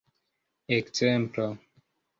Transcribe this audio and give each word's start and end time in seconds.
ekzemplo 0.77 1.47